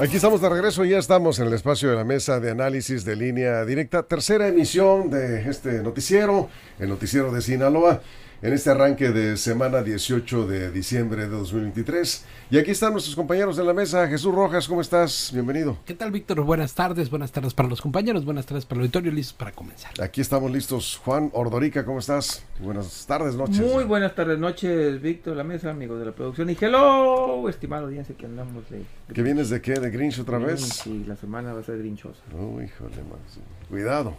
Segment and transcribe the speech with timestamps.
[0.00, 3.16] Aquí estamos de regreso, ya estamos en el espacio de la mesa de análisis de
[3.16, 6.48] línea directa, tercera emisión de este noticiero,
[6.78, 8.00] el noticiero de Sinaloa
[8.40, 12.24] en este arranque de semana 18 de diciembre de 2023.
[12.50, 14.06] Y aquí están nuestros compañeros de la mesa.
[14.06, 15.30] Jesús Rojas, ¿cómo estás?
[15.32, 15.76] Bienvenido.
[15.84, 16.40] ¿Qué tal, Víctor?
[16.42, 19.92] Buenas tardes, buenas tardes para los compañeros, buenas tardes para el auditorio, listos para comenzar.
[20.00, 21.00] Aquí estamos listos.
[21.04, 22.44] Juan Ordorica, ¿cómo estás?
[22.60, 23.60] Buenas tardes, noches.
[23.60, 26.48] Muy buenas tardes, noches, Víctor, la mesa, amigos de la producción.
[26.50, 28.84] Y hello, estimado audiencia que andamos de...
[29.12, 29.74] ¿Qué vienes de qué?
[29.74, 30.60] ¿De Grinch otra vez?
[30.60, 32.20] Sí, la semana va a ser grinchosa.
[32.32, 33.38] Uy, híjole, más.
[33.68, 34.16] Cuidado.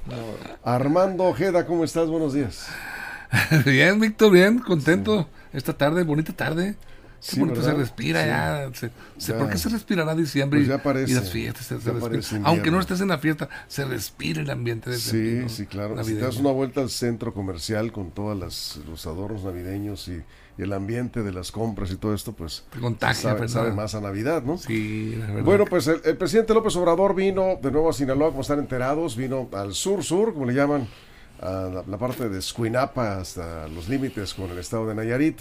[0.63, 2.09] Armando Ojeda, ¿cómo estás?
[2.09, 2.67] Buenos días.
[3.65, 5.29] bien, Víctor, bien, contento.
[5.53, 6.75] Esta tarde, bonita tarde.
[7.21, 8.71] Sí, bonito se respira ya,
[9.17, 11.65] se, ¿Por qué se respirará diciembre pues parece, y las fiestas?
[11.65, 16.01] Se, Aunque no estés en la fiesta, se respira el ambiente de Sí, sí, claro.
[16.01, 18.37] Si te das una vuelta al centro comercial con todos
[18.87, 20.21] los adornos navideños y,
[20.57, 24.01] el ambiente de las compras y todo esto, pues te contagia, sabe, sabe, más a
[24.01, 24.57] Navidad, ¿no?
[24.57, 25.43] Sí, la verdad.
[25.43, 29.15] Bueno, pues el, el presidente López Obrador vino de nuevo a Sinaloa, como están enterados,
[29.15, 30.85] vino al sur-sur, como le llaman,
[31.41, 35.39] a la, parte de Escuinapa hasta los límites con el estado de Nayarit.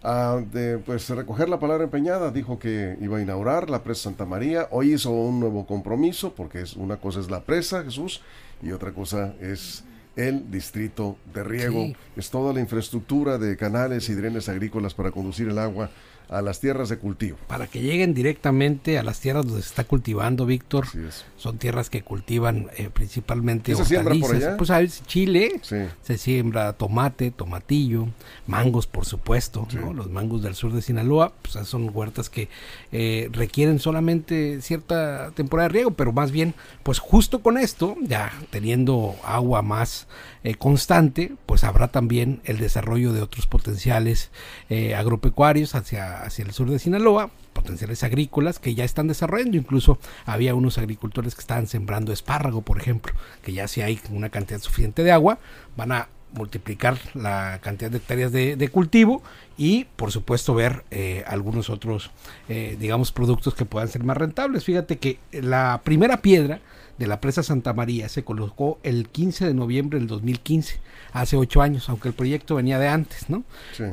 [0.00, 4.24] A de pues recoger la palabra empeñada, dijo que iba a inaugurar la presa Santa
[4.26, 4.68] María.
[4.70, 8.22] Hoy hizo un nuevo compromiso, porque es una cosa es la presa, Jesús,
[8.62, 9.82] y otra cosa es
[10.14, 11.92] el distrito de riego.
[12.16, 15.90] Es toda la infraestructura de canales y drenes agrícolas para conducir el agua
[16.28, 17.38] a las tierras de cultivo.
[17.46, 20.86] Para que lleguen directamente a las tierras donde se está cultivando, Víctor.
[21.36, 24.56] Son tierras que cultivan eh, principalmente ¿Se siembra por allá?
[24.56, 28.08] Pues a Chile se siembra tomate, tomatillo,
[28.46, 32.48] mangos, por supuesto, Los mangos del sur de Sinaloa, pues son huertas que
[32.92, 38.32] eh, requieren solamente cierta temporada de riego, pero más bien, pues justo con esto, ya
[38.50, 40.06] teniendo agua más
[40.44, 44.30] eh, constante, pues habrá también el desarrollo de otros potenciales
[44.68, 49.56] agropecuarios hacia hacia el sur de Sinaloa, potenciales agrícolas que ya están desarrollando.
[49.56, 53.12] Incluso había unos agricultores que estaban sembrando espárrago, por ejemplo,
[53.42, 55.38] que ya si hay una cantidad suficiente de agua,
[55.76, 59.22] van a multiplicar la cantidad de hectáreas de, cultivo
[59.56, 62.10] y por supuesto ver eh, algunos otros
[62.50, 66.60] eh, digamos productos que puedan ser más rentables fíjate que la primera piedra
[66.98, 70.80] de la presa Santa María se colocó el 15 de noviembre del 2015,
[71.12, 73.44] hace ocho años, aunque el proyecto venía de antes, ¿no?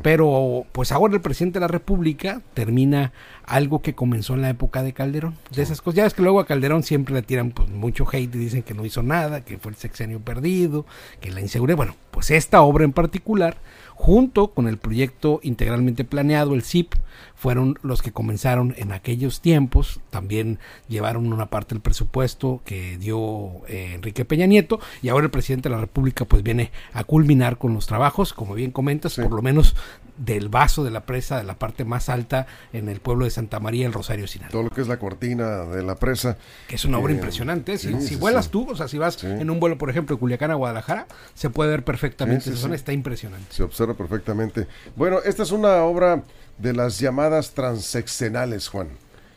[0.01, 3.13] Pero pues ahora el presidente de la República termina
[3.45, 5.35] algo que comenzó en la época de Calderón.
[5.53, 8.33] De esas cosas, ya ves que luego a Calderón siempre le tiran pues, mucho hate
[8.35, 10.85] y dicen que no hizo nada, que fue el sexenio perdido,
[11.22, 11.78] que la inseguridad.
[11.78, 13.57] Bueno, pues esta obra en particular
[13.95, 16.95] junto con el proyecto integralmente planeado, el CIP,
[17.34, 23.66] fueron los que comenzaron en aquellos tiempos, también llevaron una parte del presupuesto que dio
[23.67, 27.57] eh, Enrique Peña Nieto y ahora el presidente de la República pues viene a culminar
[27.57, 29.75] con los trabajos, como bien comentas, por lo menos
[30.17, 33.59] del vaso de la presa, de la parte más alta en el pueblo de Santa
[33.59, 34.51] María, el Rosario Sinaloa.
[34.51, 36.37] Todo lo que es la cortina de la presa.
[36.67, 37.77] Que es una obra impresionante.
[37.77, 40.55] Si, vuelas tú, o sea, si vas en un vuelo, por ejemplo, de Culiacán a
[40.55, 43.47] Guadalajara, se puede ver perfectamente esa zona, está impresionante.
[43.49, 44.67] Se observa perfectamente.
[44.95, 46.23] Bueno, esta es una obra
[46.57, 48.89] de las llamadas transeccionales, Juan.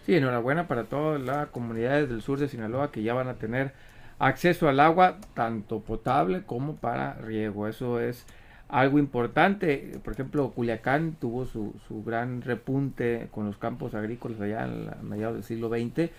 [0.06, 3.72] Sí, enhorabuena para todas las comunidades del sur de Sinaloa que ya van a tener
[4.18, 7.68] acceso al agua, tanto potable como para riego.
[7.68, 8.24] Eso es
[8.68, 9.98] algo importante.
[10.04, 15.34] Por ejemplo, Culiacán tuvo su, su gran repunte con los campos agrícolas allá a mediados
[15.34, 16.10] del siglo XX.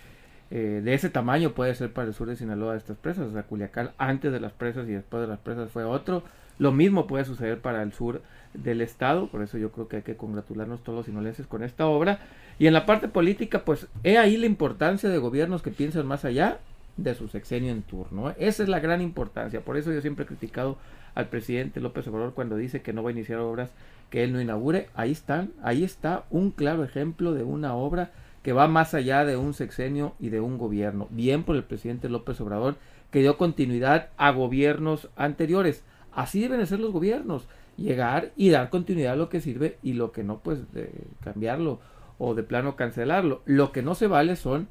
[0.52, 3.28] Eh, de ese tamaño puede ser para el sur de Sinaloa estas presas.
[3.28, 6.24] O sea, Culiacán antes de las presas y después de las presas fue otro.
[6.58, 8.22] Lo mismo puede suceder para el sur
[8.54, 9.28] del estado.
[9.28, 12.20] Por eso yo creo que hay que congratularnos todos los sinolenses con esta obra.
[12.58, 16.26] Y en la parte política, pues he ahí la importancia de gobiernos que piensan más
[16.26, 16.60] allá
[16.98, 18.34] de su sexenio en turno.
[18.38, 19.62] Esa es la gran importancia.
[19.62, 20.78] Por eso yo siempre he criticado
[21.20, 23.72] al presidente López Obrador cuando dice que no va a iniciar obras
[24.10, 24.90] que él no inaugure.
[24.96, 28.12] Ahí están, ahí está un claro ejemplo de una obra
[28.44, 31.08] que va más allá de un sexenio y de un gobierno.
[31.12, 32.76] Bien por el presidente López Obrador
[33.12, 35.84] que dio continuidad a gobiernos anteriores.
[36.12, 40.12] Así deben ser los gobiernos, llegar y dar continuidad a lo que sirve y lo
[40.12, 40.92] que no, pues de
[41.24, 41.80] cambiarlo
[42.18, 43.42] o de plano cancelarlo.
[43.46, 44.68] Lo que no se vale son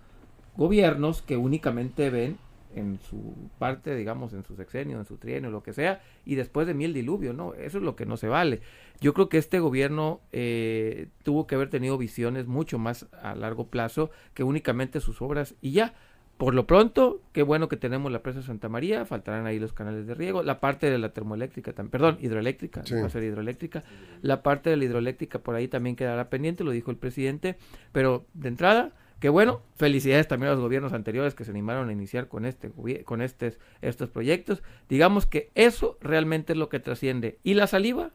[0.57, 2.39] gobiernos que únicamente ven
[2.79, 6.67] en su parte, digamos, en su sexenio, en su trienio, lo que sea, y después
[6.67, 7.55] de mí el diluvio, ¿no?
[7.55, 8.61] Eso es lo que no se vale.
[9.01, 11.09] Yo creo que este gobierno eh,
[11.47, 15.95] que haber tenido visiones mucho más a largo plazo que únicamente sus obras y ya.
[16.39, 20.07] Por lo pronto, qué bueno que tenemos la presa Santa María, faltarán ahí los canales
[20.07, 23.83] de riego, la parte de la termoeléctrica, perdón, hidroeléctrica, va a ser hidroeléctrica,
[24.23, 27.57] la parte de la hidroeléctrica por ahí también quedará pendiente, lo dijo el presidente,
[27.91, 31.93] pero de entrada, qué bueno, felicidades también a los gobiernos anteriores que se animaron a
[31.93, 32.71] iniciar con este
[33.05, 34.63] con este, estos proyectos.
[34.89, 37.39] Digamos que eso realmente es lo que trasciende.
[37.43, 38.11] Y la saliva,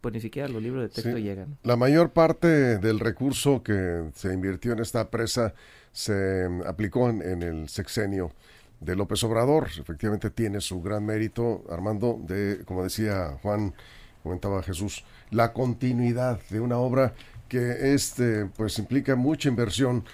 [0.00, 1.58] pues ni siquiera los libros de texto llegan.
[1.62, 5.54] La mayor parte del recurso que se invirtió en esta presa
[5.92, 8.32] se aplicó en, el sexenio
[8.80, 9.68] de López Obrador.
[9.78, 13.74] Efectivamente tiene su gran mérito, Armando, de, como decía Juan,
[14.22, 17.14] comentaba Jesús, la continuidad de una obra
[17.48, 20.04] que este, pues implica mucha inversión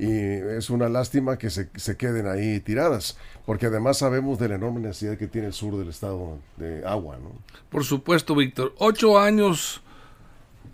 [0.00, 4.54] y es una lástima que se, se, queden ahí tiradas, porque además sabemos de la
[4.54, 7.18] enorme necesidad que tiene el sur del estado de agua.
[7.22, 7.32] ¿no?
[7.68, 8.74] Por supuesto, Víctor.
[8.78, 9.82] Ocho años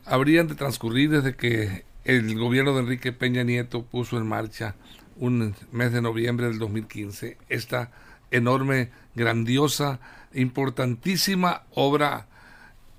[0.05, 4.77] habrían de transcurrir desde que el gobierno de Enrique Peña Nieto puso en marcha
[5.17, 7.91] un mes de noviembre del 2015 esta
[8.31, 9.99] enorme, grandiosa,
[10.35, 12.29] importantísima obra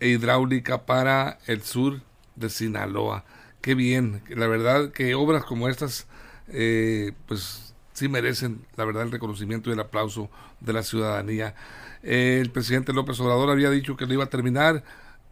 [0.02, 2.02] hidráulica para el sur
[2.36, 3.24] de Sinaloa.
[3.62, 6.08] Qué bien, la verdad que obras como estas,
[6.48, 10.30] eh, pues sí merecen, la verdad, el reconocimiento y el aplauso
[10.62, 11.56] de la ciudadanía.
[12.04, 14.84] el presidente López Obrador había dicho que lo iba a terminar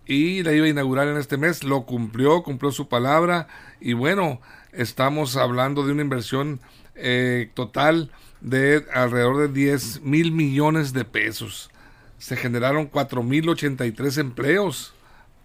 [0.05, 3.47] y la iba a inaugurar en este mes, lo cumplió, cumplió su palabra
[3.79, 6.59] y bueno, estamos hablando de una inversión
[6.95, 8.11] eh, total
[8.41, 11.69] de alrededor de 10 mil millones de pesos.
[12.17, 14.93] Se generaron 4 mil 83 empleos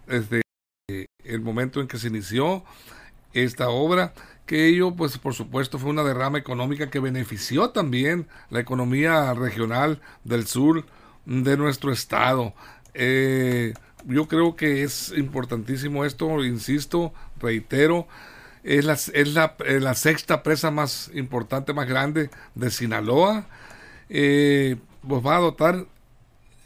[0.07, 0.43] desde
[1.25, 2.65] el momento en que se inició
[3.33, 4.13] esta obra,
[4.47, 10.01] que ello pues por supuesto fue una derrama económica que benefició también la economía regional
[10.25, 10.85] del sur
[11.27, 12.55] de nuestro estado.
[12.95, 13.75] Eh,
[14.07, 18.09] yo creo que es importantísimo esto, insisto, reitero,
[18.65, 23.47] es la, es la, eh, la sexta presa más importante, más grande de Sinaloa.
[24.09, 24.77] Eh,
[25.07, 25.87] pues va a dotar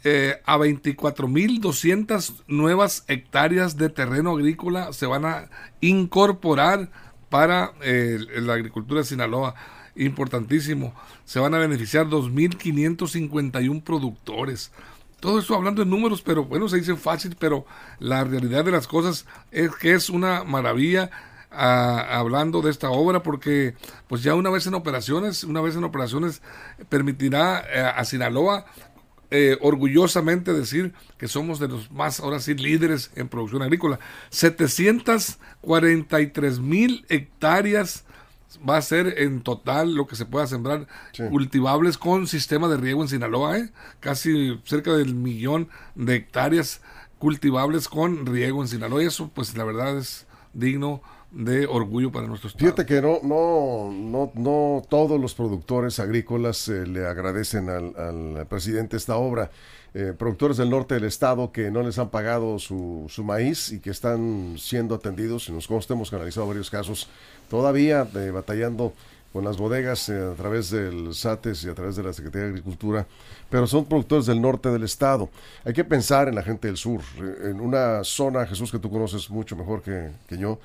[0.07, 5.49] eh, a 24.200 nuevas hectáreas de terreno agrícola se van a
[5.81, 6.91] incorporar
[7.29, 9.55] para la agricultura de Sinaloa.
[9.95, 10.93] Importantísimo.
[11.23, 14.71] Se van a beneficiar 2.551 productores.
[15.19, 17.65] Todo eso hablando en números, pero bueno, se dice fácil, pero
[17.97, 21.09] la realidad de las cosas es que es una maravilla
[21.49, 23.73] ah, hablando de esta obra porque
[24.07, 26.43] pues ya una vez en operaciones, una vez en operaciones
[26.89, 28.67] permitirá eh, a Sinaloa
[29.31, 33.99] eh, orgullosamente decir que somos de los más, ahora sí, líderes en producción agrícola.
[34.29, 38.05] 743 mil hectáreas
[38.67, 40.87] va a ser en total lo que se pueda sembrar
[41.29, 43.71] cultivables con sistema de riego en Sinaloa, ¿eh?
[43.99, 46.81] casi cerca del millón de hectáreas
[47.19, 49.03] cultivables con riego en Sinaloa.
[49.03, 51.01] Y eso, pues la verdad es digno
[51.35, 52.71] de orgullo para nuestros estado.
[52.71, 58.95] Fíjate que no, no, no, no todos los productores agrícolas eh, le agradecen al, presidente
[58.95, 59.51] esta obra.
[59.93, 63.79] Eh, productores del norte del estado que no les han pagado su, su maíz y
[63.79, 67.07] que están siendo atendidos, y nos consta, hemos canalizado varios casos,
[67.49, 68.93] todavía eh, batallando
[69.31, 73.05] con las bodegas a través del SATES y a través de la Secretaría de Agricultura,
[73.49, 75.29] pero son productores del norte del estado.
[75.65, 77.01] Hay que pensar en la gente del sur,
[77.43, 80.59] en una zona, Jesús, que tú conoces mucho mejor que, que yo,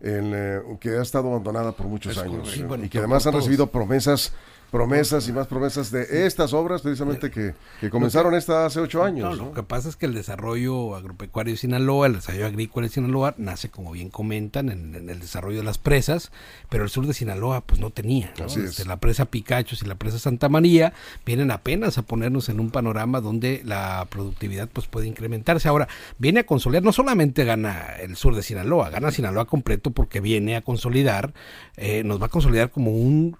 [0.00, 2.56] eh, que ha estado abandonada por muchos años.
[2.82, 4.32] y que además han recibido promesas
[4.76, 7.54] promesas y más promesas de estas obras precisamente que,
[7.88, 9.38] comenzaron esta hace ocho años.
[9.38, 13.34] Lo que pasa es que el desarrollo agropecuario de Sinaloa, el desarrollo agrícola de Sinaloa,
[13.38, 16.30] nace, como bien comentan, en, el desarrollo de las presas,
[16.68, 18.34] pero el sur de Sinaloa pues no tenía.
[18.54, 20.92] Desde la presa Picachos y la presa Santa María
[21.24, 25.68] vienen apenas a ponernos en un panorama donde la productividad pues puede incrementarse.
[25.68, 30.20] Ahora, viene a consolidar, no solamente gana el sur de Sinaloa, gana Sinaloa completo porque
[30.20, 31.32] viene a consolidar,
[31.78, 33.38] eh, nos va a consolidar como un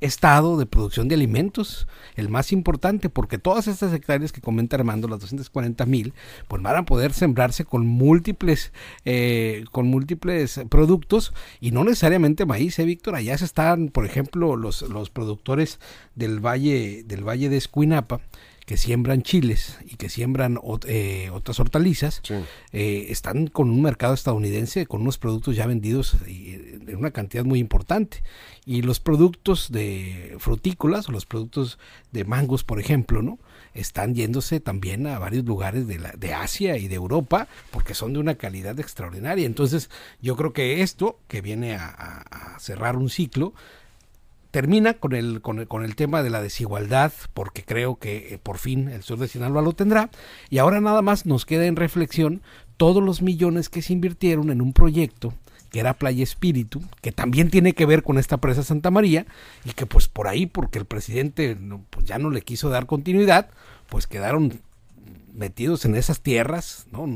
[0.00, 1.86] estado de producción de alimentos,
[2.16, 6.14] el más importante, porque todas estas hectáreas que comenta Armando, las 240 mil,
[6.46, 8.72] pues van a poder sembrarse con múltiples,
[9.04, 13.14] eh, con múltiples productos y no necesariamente maíz, ¿eh, Víctor?
[13.14, 15.80] Allá se están, por ejemplo, los, los productores
[16.14, 18.20] del valle, del valle de Escuinapa,
[18.68, 22.20] que siembran chiles y que siembran eh, otras hortalizas,
[22.72, 26.18] eh, están con un mercado estadounidense con unos productos ya vendidos
[26.88, 28.22] en una cantidad muy importante.
[28.64, 31.78] Y los productos de frutícolas o los productos
[32.12, 33.38] de mangos, por ejemplo, ¿no?
[33.74, 38.12] están yéndose también a varios lugares de, la, de Asia y de Europa porque son
[38.12, 39.46] de una calidad extraordinaria.
[39.46, 39.88] Entonces
[40.20, 43.54] yo creo que esto, que viene a cerrar un ciclo,
[44.50, 48.38] termina con el, con el, con el tema de la desigualdad, porque creo que eh,
[48.38, 50.10] por fin el sur de Sinaloa lo tendrá,
[50.50, 52.42] y ahora nada más nos queda en reflexión
[52.76, 55.34] todos los millones que se invirtieron en un proyecto
[55.70, 59.26] que era Playa Espíritu, que también tiene que ver con esta presa Santa María,
[59.64, 61.56] y que pues por ahí, porque el presidente
[61.90, 63.50] pues ya no le quiso dar continuidad,
[63.88, 64.60] pues quedaron
[65.32, 67.06] metidos en esas tierras, ¿no?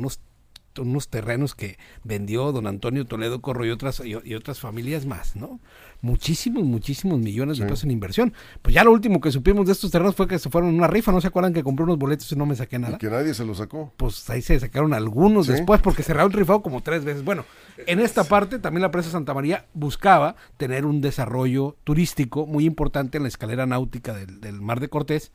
[0.79, 5.61] Unos terrenos que vendió don Antonio Toledo Corro y otras, y, otras familias más, ¿no?
[6.01, 8.33] Muchísimos, muchísimos millones de pesos en inversión.
[8.61, 10.89] Pues ya lo último que supimos de estos terrenos fue que se fueron en una
[10.89, 12.99] rifa, ¿no se acuerdan que compré unos boletos y no me saqué nada?
[12.99, 13.93] que nadie se los sacó.
[13.97, 17.25] Pues ahí se sacaron algunos después porque se el rifado como tres veces.
[17.25, 17.45] Bueno,
[17.87, 23.17] en esta parte también la presa Santa María buscaba tener un desarrollo turístico muy importante
[23.17, 25.33] en la escalera náutica del, del Mar de Cortés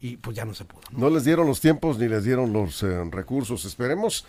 [0.00, 0.82] y pues ya no se pudo.
[0.92, 3.64] No, les dieron los tiempos ni les dieron los eh, recursos.
[3.64, 4.26] Esperemos.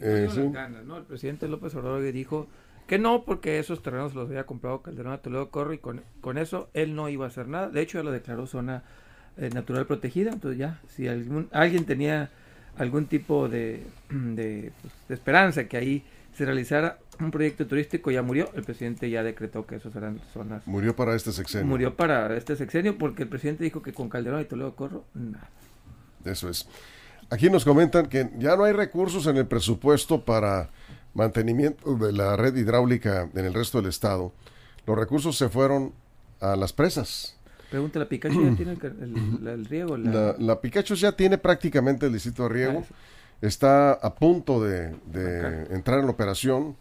[0.00, 2.46] Eh, El presidente López Obrador dijo
[2.86, 6.38] que no, porque esos terrenos los había comprado Calderón a Toledo Corro y con, con,
[6.38, 7.68] eso él no iba a hacer nada.
[7.68, 8.84] De hecho, ya lo declaró zona
[9.36, 10.30] eh, natural protegida.
[10.32, 12.30] Entonces ya, si algún, alguien tenía
[12.78, 16.04] algún tipo de, de, pues, de esperanza que ahí
[16.34, 20.66] se realizara un proyecto turístico ya murió, el presidente ya decretó que esos eran zonas.
[20.66, 21.66] Murió para este sexenio.
[21.66, 25.48] Murió para este sexenio porque el presidente dijo que con Calderón y Toledo Corro, nada.
[26.24, 26.68] Eso es.
[27.30, 30.70] Aquí nos comentan que ya no hay recursos en el presupuesto para
[31.14, 34.32] mantenimiento de la red hidráulica en el resto del estado.
[34.86, 35.92] Los recursos se fueron
[36.40, 37.36] a las presas.
[37.70, 38.78] Pregúntale, ¿la Pikachu ya tiene
[39.52, 39.96] el, riego?
[39.96, 40.34] La...
[40.38, 42.84] La, Pikachu ya tiene prácticamente el distrito de riego.
[42.88, 42.94] Ah,
[43.40, 44.96] Está a punto de,
[45.70, 46.76] entrar en la operación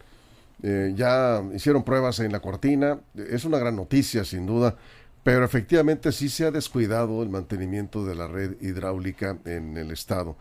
[0.63, 4.75] eh, ya hicieron pruebas en la cortina, es una gran noticia sin duda,
[5.23, 10.35] pero efectivamente sí se ha descuidado el mantenimiento de la red hidráulica en el estado,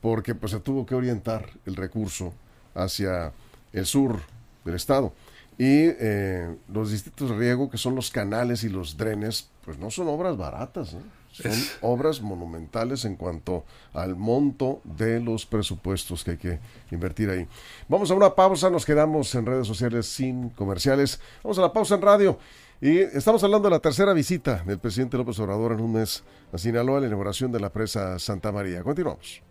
[0.00, 2.34] porque pues se tuvo que orientar el recurso
[2.74, 3.32] hacia
[3.72, 4.20] el sur
[4.64, 5.12] del estado.
[5.58, 9.90] Y eh, los distritos de riego, que son los canales y los drenes, pues no
[9.90, 10.94] son obras baratas.
[10.94, 11.02] ¿eh?
[11.32, 16.60] Son obras monumentales en cuanto al monto de los presupuestos que hay que
[16.92, 17.46] invertir ahí.
[17.88, 21.20] Vamos a una pausa, nos quedamos en redes sociales sin comerciales.
[21.42, 22.38] Vamos a la pausa en radio.
[22.80, 26.22] Y estamos hablando de la tercera visita del presidente López Obrador en un mes
[26.52, 28.84] a Sinaloa, la inauguración de la presa Santa María.
[28.84, 29.47] Continuamos.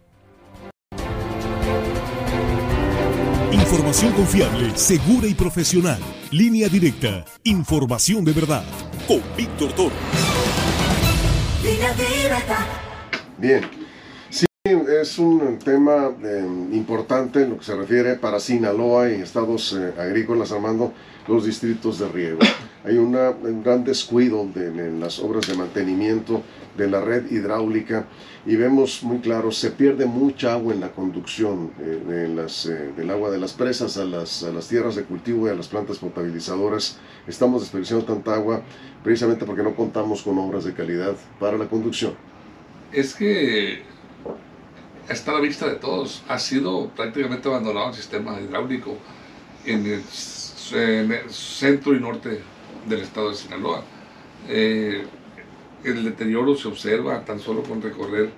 [3.51, 5.99] Información confiable, segura y profesional.
[6.31, 7.23] Línea directa.
[7.45, 8.63] Información de verdad.
[9.07, 9.95] Con Víctor Toro.
[13.37, 13.61] Bien.
[14.29, 19.73] Sí, es un tema eh, importante en lo que se refiere para Sinaloa y estados
[19.73, 20.91] eh, agrícolas, armando
[21.27, 22.39] los distritos de riego.
[22.83, 26.43] Hay una, un gran descuido en las obras de mantenimiento
[26.77, 28.07] de la red hidráulica
[28.45, 33.29] y vemos muy claro, se pierde mucha agua en la conducción eh, las, del agua
[33.29, 36.99] de las presas a las, a las tierras de cultivo y a las plantas potabilizadoras.
[37.27, 38.61] Estamos desperdiciando tanta agua
[39.03, 42.13] precisamente porque no contamos con obras de calidad para la conducción.
[42.91, 43.81] Es que
[45.09, 48.97] está a la vista de todos, ha sido prácticamente abandonado el sistema hidráulico
[49.65, 52.41] en el, centro y norte
[52.87, 53.83] del estado de Sinaloa.
[54.49, 55.05] Eh,
[55.83, 58.29] el deterioro se observa tan solo con recorrer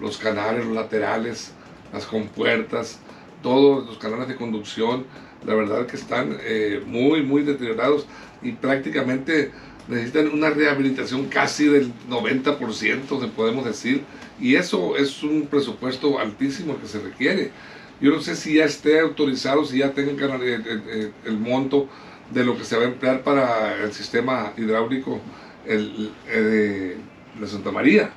[0.00, 1.52] los canales, los laterales,
[1.92, 3.00] las compuertas,
[3.42, 5.06] todos los canales de conducción,
[5.44, 8.06] la verdad que están eh, muy, muy deteriorados
[8.42, 9.52] y prácticamente
[9.88, 14.02] necesitan una rehabilitación casi del 90%, se podemos decir,
[14.40, 17.50] y eso es un presupuesto altísimo que se requiere.
[18.00, 21.88] Yo no sé si ya esté autorizado, si ya tengan el, el, monto
[22.30, 25.20] de lo que se va a emplear para el sistema hidráulico
[25.66, 26.12] el,
[27.40, 28.10] de Santa María,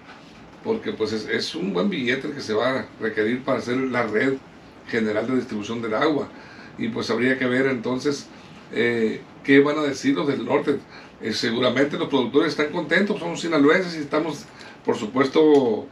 [0.63, 4.33] porque pues es, un buen billete que se va a requerir para hacer la red
[4.87, 6.29] general de distribución del agua.
[6.77, 8.27] Y pues habría que ver entonces
[8.71, 10.79] eh, qué van a decir los del norte.
[11.21, 14.45] Eh, seguramente los productores están contentos, somos sinaloenses y estamos,
[14.85, 15.87] por supuesto,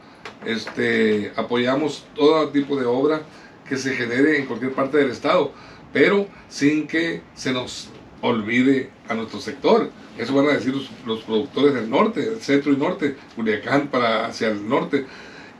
[0.46, 3.22] este, apoyamos todo tipo de obra
[3.68, 5.52] que se genere en cualquier parte del estado,
[5.92, 9.90] pero sin que se nos olvide a nuestro sector.
[10.18, 10.74] Eso van a decir
[11.06, 15.06] los, productores del norte, del centro y norte, Culiacán para hacia el norte,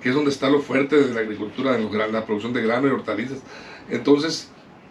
[0.02, 2.90] que es donde está lo fuerte de la agricultura, de la producción de grano y
[2.90, 3.38] hortalizas.
[3.90, 4.50] Entonces,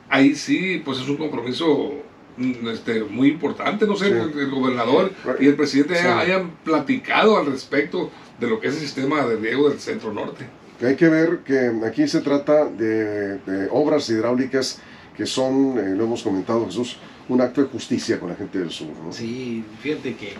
[0.09, 1.95] ahí sí, pues es un compromiso
[2.37, 3.85] mm, este, muy importante.
[3.85, 8.09] No sé, el, gobernador y el presidente hayan platicado al respecto
[8.39, 10.45] de lo que es el sistema de riego del centro norte.
[10.81, 14.79] Hay que ver que aquí se trata de, obras hidráulicas
[15.15, 18.69] que son, eh, lo hemos comentado Jesús, un acto de justicia con la gente del
[18.69, 18.89] sur.
[19.03, 19.11] ¿no?
[19.11, 20.33] Sí, fíjate que...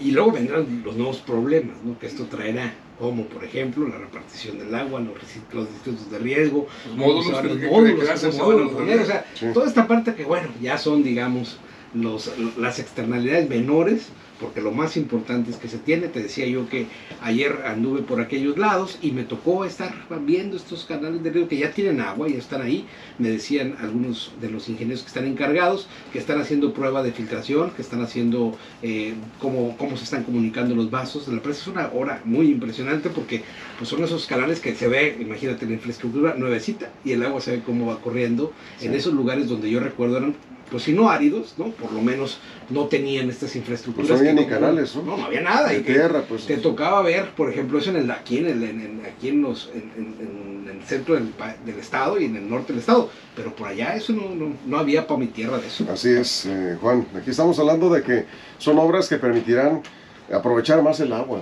[0.00, 1.98] Y luego vendrán los nuevos problemas ¿no?
[1.98, 5.14] que esto traerá, como por ejemplo la repartición del agua, los,
[5.52, 7.26] los distritos de riesgo, los módulos,
[7.64, 11.58] módulos, o sea, toda esta parte que bueno, ya son digamos
[11.94, 14.08] los, las externalidades menores
[14.40, 16.08] porque lo más importante es que se tiene.
[16.08, 16.86] Te decía yo que
[17.22, 21.56] ayer anduve por aquellos lados y me tocó estar viendo estos canales de río que
[21.56, 22.86] ya tienen agua, y están ahí.
[23.18, 27.70] Me decían algunos de los ingenieros que están encargados que están haciendo prueba de filtración,
[27.70, 31.28] que están haciendo eh, cómo, cómo se están comunicando los vasos.
[31.28, 33.42] La presa es una hora muy impresionante porque
[33.78, 37.52] pues, son esos canales que se ve, imagínate la infraestructura nuevecita y el agua se
[37.52, 40.34] ve cómo va corriendo en esos lugares donde yo recuerdo eran
[40.70, 41.70] pues si no áridos, ¿no?
[41.70, 42.38] Por lo menos
[42.70, 44.08] no tenían estas infraestructuras.
[44.08, 45.16] Pues no había ni canales, ¿no?
[45.16, 45.74] No, había nada.
[45.74, 46.46] y tierra, pues.
[46.46, 50.66] Te tocaba ver, por ejemplo, eso en el, aquí, en el, aquí en, los, en,
[50.70, 51.32] el centro del,
[51.64, 55.06] del, estado y en el norte del estado, pero por allá eso no, no, había
[55.06, 55.86] para mi tierra de eso.
[55.90, 57.06] Así es, eh, Juan.
[57.16, 58.24] Aquí estamos hablando de que
[58.58, 59.82] son obras que permitirán
[60.30, 61.40] aprovechar más el agua,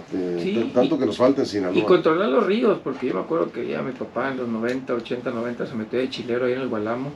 [0.73, 1.77] tanto que nos falta en Sinaloa.
[1.77, 4.95] Y controlar los ríos, porque yo me acuerdo que ya mi papá en los 90,
[4.95, 7.11] 80, 90 se metió de chilero ahí en el Gualamo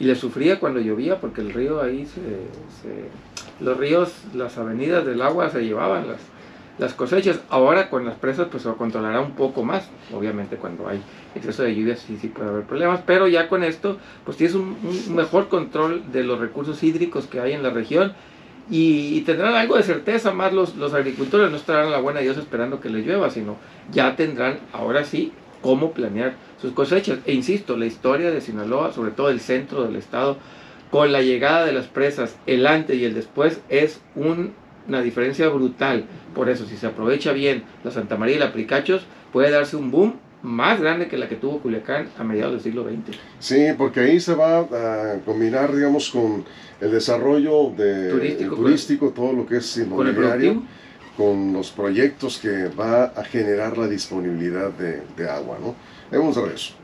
[0.00, 5.20] y le sufría cuando llovía porque el río ahí se, los ríos, las avenidas del
[5.22, 6.20] agua se llevaban las,
[6.78, 7.40] las cosechas.
[7.50, 11.02] Ahora con las presas pues se controlará un poco más, obviamente cuando hay
[11.34, 14.76] exceso de lluvia sí, sí puede haber problemas, pero ya con esto pues tienes un,
[15.14, 18.12] mejor control de los recursos hídricos que hay en la región.
[18.70, 22.36] Y, tendrán algo de certeza más los, los agricultores, no estarán a la buena Dios
[22.36, 23.56] esperando que les llueva, sino
[23.90, 27.18] ya tendrán ahora sí cómo planear sus cosechas.
[27.26, 30.38] E insisto, la historia de Sinaloa, sobre todo el centro del estado,
[30.90, 36.06] con la llegada de las presas, el antes y el después, es una diferencia brutal.
[36.34, 39.90] Por eso, si se aprovecha bien la Santa María y la Pricachos, puede darse un
[39.90, 43.18] boom más grande que la que tuvo Culiacán a mediados del siglo XX.
[43.40, 46.44] Sí, porque ahí se va a combinar, digamos, con
[46.80, 48.10] el desarrollo de
[48.48, 50.68] turístico, todo lo que es inmobiliario con
[51.18, 55.74] los proyectos que va a generar la disponibilidad de, agua, ¿no?
[56.10, 56.74] Vemos a eso.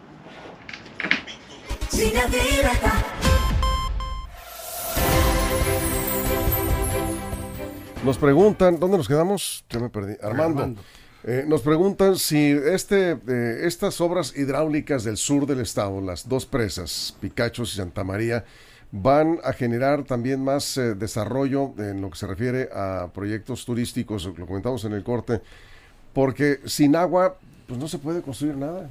[8.05, 9.65] Nos preguntan, ¿dónde nos quedamos?
[9.71, 10.15] Ya me perdí.
[10.21, 10.75] Armando.
[11.23, 16.45] Eh, nos preguntan si este, eh, estas obras hidráulicas del sur del estado, las dos
[16.45, 18.45] presas, Picachos y Santa María,
[18.97, 24.25] van a generar también más eh, desarrollo en lo que se refiere a proyectos turísticos,
[24.25, 25.41] lo comentamos en el corte,
[26.13, 28.89] porque sin agua pues no se puede construir nada.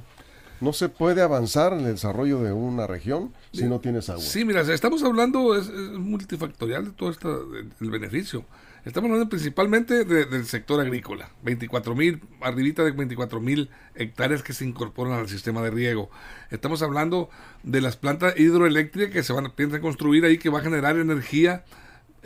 [0.60, 4.22] No se puede avanzar en el desarrollo de una región si no tienes agua.
[4.22, 7.48] Sí, mira, estamos hablando, es, multifactorial de todo esto,
[7.80, 8.44] el beneficio.
[8.84, 14.66] Estamos hablando principalmente del sector agrícola, 24 mil, arribita de 24 mil hectáreas que se
[14.66, 16.10] incorporan al sistema de riego.
[16.50, 17.30] Estamos hablando
[17.62, 21.64] de las plantas hidroeléctricas que se van a construir ahí, que va a generar energía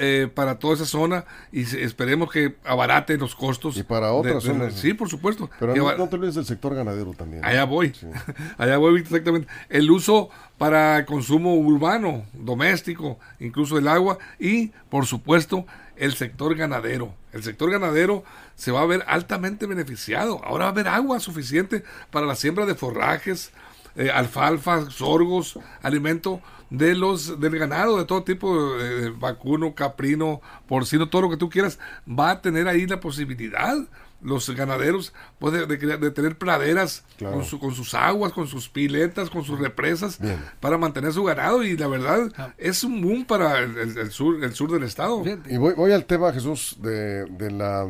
[0.00, 3.76] eh, para toda esa zona y esperemos que abarate los costos.
[3.76, 4.74] Y para otras zonas.
[4.74, 5.50] Sí, por supuesto.
[5.58, 7.44] Pero no, te olvides del sector ganadero también.
[7.44, 7.92] Allá voy.
[8.58, 9.48] Allá voy exactamente.
[9.68, 17.12] El uso para consumo urbano, doméstico, incluso el agua y, por supuesto, el sector ganadero.
[17.32, 18.22] El sector ganadero
[18.54, 20.40] se va a ver altamente beneficiado.
[20.44, 21.82] Ahora va a haber agua suficiente
[22.12, 23.50] para la siembra de forrajes,
[23.96, 31.09] eh, alfalfa, sorgos, alimento de los del ganado, de todo tipo, de vacuno, caprino, porcino,
[31.09, 31.78] todo lo que tú quieras,
[32.09, 33.76] va a tener ahí la posibilidad
[34.20, 39.44] los ganaderos pues, de, tener praderas con, su, con sus aguas, con sus piletas, con
[39.44, 40.18] sus represas
[40.61, 42.52] para mantener su ganado y la verdad ah.
[42.59, 45.22] es un boom para el, sur el sur del estado.
[45.48, 47.87] Y voy, voy al tema, Jesús, de, la,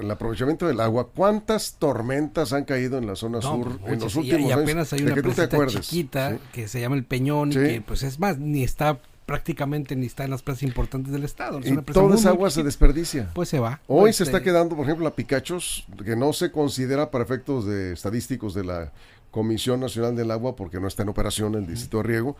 [0.00, 1.08] el aprovechamiento del agua.
[1.14, 5.14] ¿Cuántas tormentas han caído en la zona sur en los últimos y, apenas hay una
[5.14, 9.96] presita chiquita que se llama el Peñón y que pues es más, ni está prácticamente
[9.96, 11.60] ni está en las plazas importantes del estado.
[11.62, 13.30] y toda esa agua se desperdicia.
[13.34, 13.80] Pues se va.
[13.88, 17.92] Hoy se está quedando, por ejemplo, la Picachos, que no se considera para efectos de
[17.92, 18.92] estadísticos de la
[19.32, 22.36] Comisión Nacional del Agua, porque no está en operación el distrito de riego,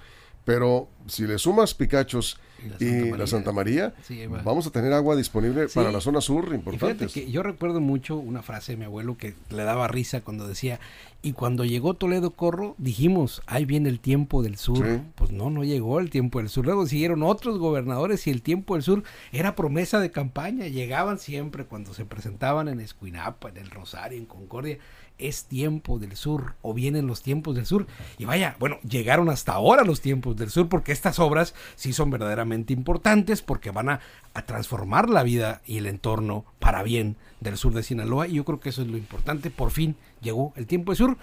[0.46, 2.38] pero si le sumas Picachos
[2.78, 3.94] y la Santa María,
[4.44, 7.08] vamos a tener agua disponible para la zona sur importante.
[7.28, 10.78] yo recuerdo mucho una frase de mi abuelo que le daba risa cuando decía,
[11.20, 15.00] y cuando llegó Toledo Corro, dijimos, ahí viene el tiempo del sur.
[15.16, 16.64] Pues no, no llegó el tiempo del sur.
[16.64, 20.68] Luego siguieron otros gobernadores y el tiempo del sur era promesa de campaña.
[20.68, 24.78] Llegaban siempre cuando se presentaban en Escuinapa, en el Rosario, en Concordia
[25.18, 27.86] es tiempo del sur o vienen los tiempos del sur.
[28.18, 32.10] Y vaya, bueno, llegaron hasta ahora los tiempos del sur porque estas obras sí son
[32.10, 34.00] verdaderamente importantes porque van a,
[34.46, 38.60] transformar la vida y el entorno para bien del sur de Sinaloa y yo creo
[38.60, 39.50] que eso es lo importante.
[39.50, 41.16] Por fin llegó el tiempo del sur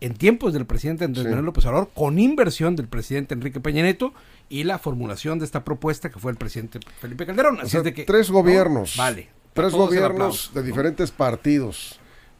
[0.00, 4.12] en tiempos del presidente Andrés Manuel López Obrador, con inversión del presidente Enrique Peña Nieto
[4.48, 7.58] y la formulación de esta propuesta que fue el presidente Felipe Calderón.
[7.60, 8.96] Así de que, tres gobiernos.
[8.96, 9.30] Vale.
[9.54, 11.98] Tres gobiernos de diferentes partidos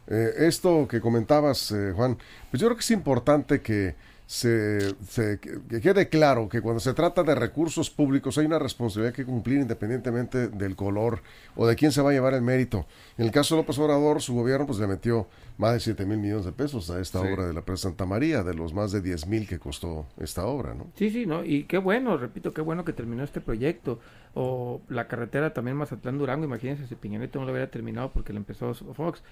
[0.08, 2.16] eh, esto que comentabas, eh, Juan,
[2.50, 3.94] pues yo creo que es importante que
[4.28, 4.94] se,
[5.40, 9.60] que quede claro que cuando se trata de recursos públicos hay una responsabilidad que cumplir
[9.60, 11.22] independientemente del color
[11.56, 12.86] o de quién se va a llevar el mérito.
[13.16, 16.18] En el caso de López Obrador, su gobierno pues le metió más de 7 mil
[16.18, 19.00] millones de pesos a esta obra de la Presa Santa María, de los más de
[19.00, 20.88] 10 mil que costó esta obra, ¿no?
[20.94, 21.42] Sí, sí, ¿no?
[21.42, 23.98] Y qué bueno, repito, qué bueno que terminó este proyecto.
[24.34, 28.74] O la carretera también Mazatlán-Durango, imagínense si Piñaneto no lo hubiera terminado porque le empezó
[28.74, 29.22] Fox.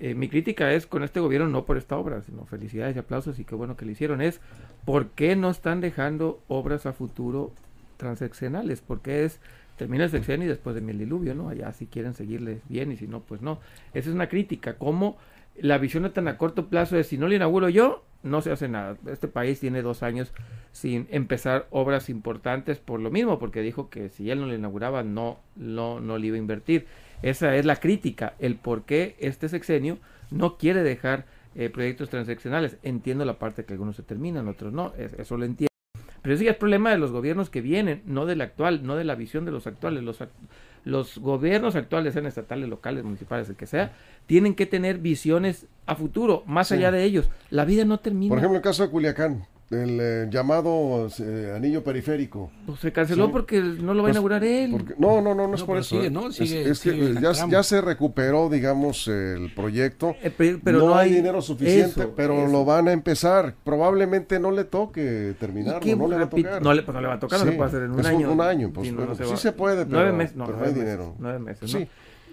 [0.00, 3.38] Eh, mi crítica es con este gobierno no por esta obra, sino felicidades y aplausos
[3.38, 4.40] y qué bueno que le hicieron, es
[4.84, 7.52] por qué no están dejando obras a futuro
[7.96, 9.40] transaccionales, porque es
[9.76, 11.48] termina el sexenio y después de mi diluvio, ¿no?
[11.48, 13.60] Allá si quieren seguirles bien y si no, pues no.
[13.92, 15.16] Esa es una crítica, como
[15.56, 18.68] la visión tan a corto plazo es si no le inauguro yo, no se hace
[18.68, 18.96] nada.
[19.06, 20.32] Este país tiene dos años
[20.72, 25.02] sin empezar obras importantes por lo mismo, porque dijo que si él no le inauguraba,
[25.02, 26.86] no, no, no le iba a invertir.
[27.24, 29.96] Esa es la crítica, el por qué este sexenio
[30.30, 32.76] no quiere dejar eh, proyectos transaccionales.
[32.82, 35.70] Entiendo la parte que algunos se terminan, otros no, eso lo entiendo.
[36.20, 39.14] Pero ya es problema de los gobiernos que vienen, no del actual, no de la
[39.14, 40.02] visión de los actuales.
[40.02, 40.18] Los,
[40.84, 43.92] los gobiernos actuales, sean estatales, locales, municipales, el que sea,
[44.26, 47.30] tienen que tener visiones a futuro, más allá de ellos.
[47.48, 48.28] La vida no termina.
[48.28, 49.46] Por ejemplo, el caso de Culiacán
[49.82, 52.50] el eh, llamado eh, anillo periférico.
[52.66, 54.94] Pues se canceló porque no lo va a pues, inaugurar él.
[54.98, 56.02] no, no, no, no es por eso.
[56.02, 56.12] ¿eh?
[56.38, 60.16] es, que ya, se recuperó, digamos, el proyecto.
[60.36, 63.54] pero no, hay dinero suficiente, pero lo van a empezar.
[63.64, 66.62] Probablemente no le toque terminarlo, no le va a tocar.
[66.62, 68.32] No le, pues no le va a tocar, no se puede hacer en un año.
[68.32, 71.14] Un, año, pues, sí se puede, pero, nueve meses, no, hay dinero.
[71.18, 71.86] Nueve meses, ¿no?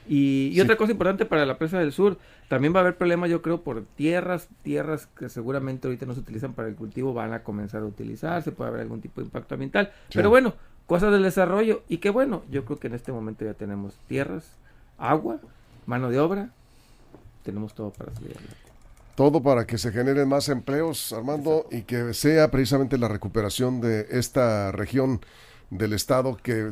[0.07, 3.41] Y, otra cosa importante para la presa del sur, también va a haber problemas yo
[3.41, 7.43] creo por tierras, tierras que seguramente ahorita no se utilizan para el cultivo van a
[7.43, 9.91] comenzar a utilizarse, puede haber algún tipo de impacto ambiental.
[10.13, 10.55] Pero bueno,
[10.87, 14.51] cosas del desarrollo y qué bueno, yo creo que en este momento ya tenemos tierras,
[14.97, 15.39] agua,
[15.85, 16.49] mano de obra,
[17.43, 18.35] tenemos todo para salir
[19.15, 24.07] Todo para que se generen más empleos, Armando, y que sea precisamente la recuperación de
[24.11, 25.21] esta región
[25.71, 26.69] del estado que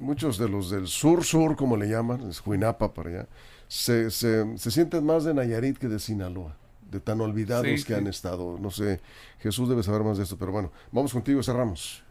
[0.00, 3.26] muchos de los del sur-sur, como le llaman, es Huinapa para allá,
[3.68, 6.56] se, se, sienten más de Nayarit que de Sinaloa,
[6.90, 8.58] de tan olvidados que han estado.
[8.60, 9.00] No sé,
[9.38, 12.02] Jesús debe saber más de esto, pero bueno, vamos contigo, cerramos.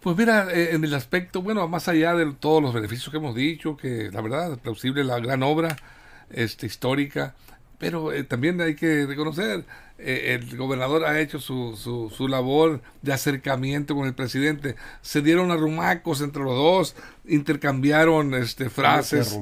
[0.00, 3.34] Pues mira, eh, en el aspecto, bueno, más allá de todos los beneficios que hemos
[3.34, 5.76] dicho, que la verdad es plausible la gran obra
[6.30, 7.34] este, histórica,
[7.78, 9.64] pero eh, también hay que reconocer
[9.96, 14.74] eh, el gobernador ha hecho su, su, su, labor de acercamiento con el presidente.
[15.02, 19.38] Se dieron arrumacos entre los dos, intercambiaron este, frases.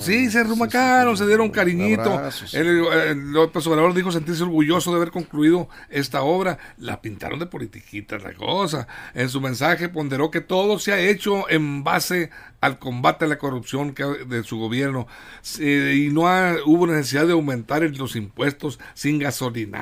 [0.00, 2.18] sí, se arrumacaron, se dieron cariñito.
[2.54, 6.56] El, López Obrador dijo sentirse orgulloso de haber concluido esta obra.
[6.78, 8.88] La pintaron de politiquita la cosa.
[9.12, 12.30] En su mensaje ponderó que todo se ha hecho en base
[12.62, 15.06] al combate a la corrupción que, de su gobierno
[15.60, 16.22] y no
[16.64, 19.73] hubo necesidad de aumentar los impuestos sin gasolina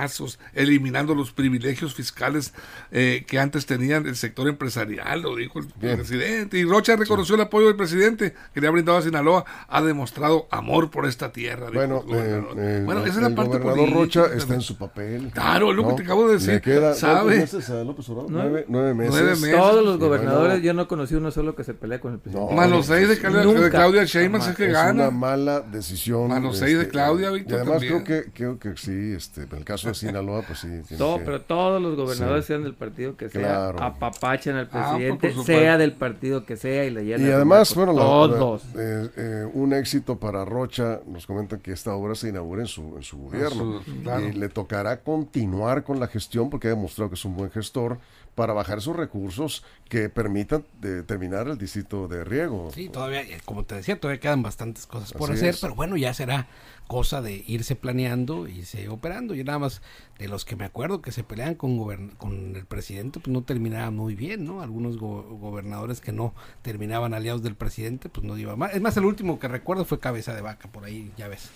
[0.54, 2.52] eliminando los privilegios fiscales
[2.90, 6.58] eh, que antes tenían el sector empresarial, lo dijo el presidente.
[6.58, 10.46] Y Rocha reconoció el apoyo del presidente que le ha brindado a Sinaloa, ha demostrado
[10.50, 11.70] amor por esta tierra.
[11.72, 15.30] Bueno, eh, bueno esa es la parte gobernador Rocha está en su papel.
[15.32, 16.60] Claro, lo que te acabo de decir.
[16.60, 17.36] Queda, ¿sabe?
[17.36, 19.40] Meses a López Nueve, nueve, meses.
[19.50, 22.54] Todos los gobernadores, yo no conocí uno solo que se pelee con el presidente.
[22.54, 25.04] Más los seis de, Claudia Sheinbaum es que gana.
[25.04, 26.28] Es una mala decisión.
[26.28, 27.52] Más los seis de este, Claudia, Víctor.
[27.52, 30.68] Y además creo que, creo que sí, este, en el caso de Sinaloa, pues sí.
[30.96, 35.78] Todo, Pero todos los gobernadores sean del partido que sea, apapachen al ah, presidente, sea
[35.78, 38.64] del partido que sea y le Y además, bueno, todos.
[38.76, 42.96] Eh, eh, un éxito para Rocha, nos comentan que esta obra se inaugura en su,
[42.96, 43.80] en su gobierno.
[44.20, 47.98] Y le tocará continuar con la gestión porque ha demostrado que es un buen gestor
[48.34, 50.64] para bajar esos recursos que permitan
[51.06, 52.70] terminar el distrito de riego.
[52.72, 56.14] Sí, todavía, eh, como te decía, todavía quedan bastantes cosas por hacer, pero bueno, ya
[56.14, 56.48] será
[56.86, 59.34] cosa de irse planeando y irse operando.
[59.34, 59.82] Yo nada más
[60.18, 63.94] de los que me acuerdo que se pelean con, con el presidente, pues no terminaban
[63.94, 64.62] muy bien, ¿no?
[64.62, 68.70] Algunos gobernadores que no terminaban aliados del presidente, pues no iba mal.
[68.72, 71.50] Es más, el último que recuerdo fue Cabeza de Vaca, por ahí, ya ves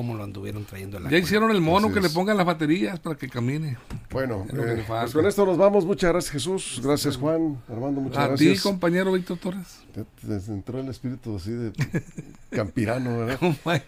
[0.00, 3.16] cómo lo anduvieron trayendo la Ya hicieron el mono que le pongan las baterías para
[3.16, 3.76] que camine.
[4.10, 5.84] Bueno, eh, pues con esto nos vamos.
[5.84, 8.50] Muchas gracias Jesús, gracias Juan, Armando, muchas gracias.
[8.50, 9.82] A ti, compañero Víctor Torres.
[9.92, 10.06] Te,
[10.50, 11.72] entró el espíritu así de
[12.50, 13.82] campirano, ¿verdad?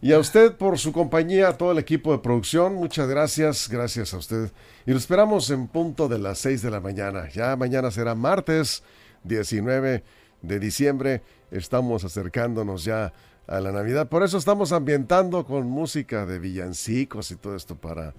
[0.00, 4.14] y a usted por su compañía, a todo el equipo de producción, muchas gracias, gracias
[4.14, 4.52] a usted.
[4.86, 7.28] Y lo esperamos en punto de las 6 de la mañana.
[7.28, 8.84] Ya mañana será martes
[9.24, 10.04] 19
[10.42, 11.22] de diciembre.
[11.50, 13.12] Estamos acercándonos ya
[13.50, 14.08] a la Navidad.
[14.08, 18.14] Por eso estamos ambientando con música de villancicos y todo esto para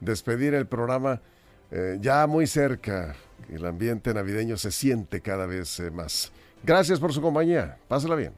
[0.00, 1.22] despedir el programa
[1.70, 3.16] eh, ya muy cerca.
[3.50, 6.30] El ambiente navideño se siente cada vez eh, más.
[6.62, 7.78] Gracias por su compañía.
[7.88, 8.32] Pásela bien.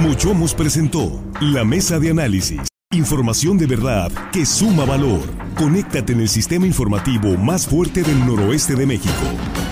[0.00, 2.62] Mochomos presentó la mesa de análisis.
[2.92, 5.20] Información de verdad que suma valor.
[5.56, 9.71] Conéctate en el sistema informativo más fuerte del noroeste de México.